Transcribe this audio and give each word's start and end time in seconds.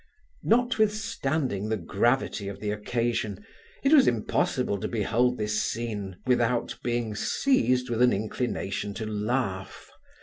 Notwithstanding 0.41 1.69
the 1.69 1.77
gravity 1.77 2.47
of 2.47 2.59
the 2.59 2.71
occasion, 2.71 3.45
it 3.83 3.93
was 3.93 4.07
impossible 4.07 4.79
to 4.79 4.87
behold 4.87 5.37
this 5.37 5.61
scene 5.61 6.17
without 6.25 6.75
being 6.81 7.13
seized 7.13 7.87
with 7.87 8.01
an 8.01 8.11
inclination 8.11 8.95
to 8.95 9.05
laugh. 9.05 9.91